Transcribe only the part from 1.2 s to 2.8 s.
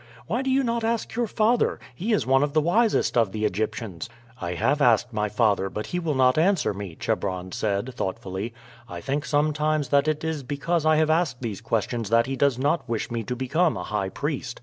father. He is one of the